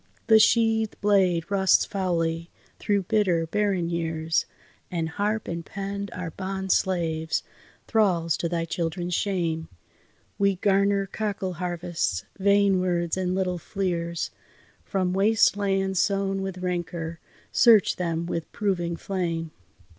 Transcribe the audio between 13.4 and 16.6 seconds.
fleers. From waste lands sown with